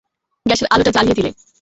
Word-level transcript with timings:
গ্যাসের 0.45 0.67
আলোটা 0.71 0.91
জ্বালিয়ে 0.91 1.17
দিলে। 1.17 1.31